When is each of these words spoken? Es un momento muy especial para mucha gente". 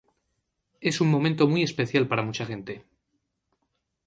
Es 0.79 0.99
un 0.99 1.11
momento 1.11 1.45
muy 1.47 1.61
especial 1.61 2.07
para 2.07 2.23
mucha 2.23 2.43
gente". 2.43 2.83